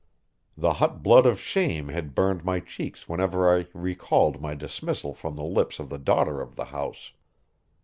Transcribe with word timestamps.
The 0.57 0.73
hot 0.81 1.03
blood 1.03 1.27
of 1.27 1.39
shame 1.39 1.89
had 1.89 2.15
burned 2.15 2.43
my 2.43 2.59
cheeks 2.59 3.07
whenever 3.07 3.55
I 3.55 3.67
recalled 3.71 4.41
my 4.41 4.55
dismissal 4.55 5.13
from 5.13 5.35
the 5.35 5.43
lips 5.43 5.77
of 5.77 5.89
the 5.89 5.99
daughter 5.99 6.41
of 6.41 6.55
the 6.55 6.65
house. 6.65 7.11